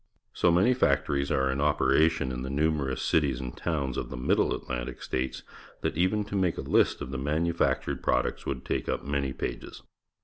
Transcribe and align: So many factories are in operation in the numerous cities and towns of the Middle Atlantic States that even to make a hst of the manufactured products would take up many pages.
So 0.33 0.51
many 0.51 0.73
factories 0.73 1.29
are 1.31 1.51
in 1.51 1.61
operation 1.61 2.31
in 2.31 2.41
the 2.41 2.49
numerous 2.49 3.03
cities 3.03 3.39
and 3.39 3.55
towns 3.55 3.97
of 3.97 4.09
the 4.09 4.17
Middle 4.17 4.51
Atlantic 4.51 5.03
States 5.03 5.43
that 5.81 5.95
even 5.95 6.23
to 6.23 6.35
make 6.35 6.57
a 6.57 6.63
hst 6.63 7.01
of 7.01 7.11
the 7.11 7.19
manufactured 7.19 8.01
products 8.01 8.43
would 8.47 8.65
take 8.65 8.89
up 8.89 9.05
many 9.05 9.31
pages. 9.31 9.83